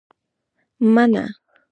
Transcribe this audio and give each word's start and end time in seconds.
🍏 0.79 0.81
مڼه 0.93 1.23